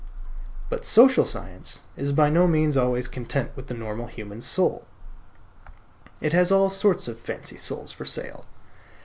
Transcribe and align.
But 0.67 0.83
social 0.83 1.25
science 1.25 1.81
is 1.95 2.11
by 2.11 2.27
no 2.31 2.47
means 2.47 2.75
always 2.75 3.07
content 3.07 3.51
with 3.55 3.67
the 3.67 3.75
normal 3.75 4.07
human 4.07 4.41
soul; 4.41 4.87
it 6.21 6.33
has 6.33 6.51
all 6.51 6.71
sorts 6.71 7.07
of 7.07 7.19
fancy 7.19 7.57
souls 7.57 7.91
for 7.91 8.03
sale. 8.05 8.47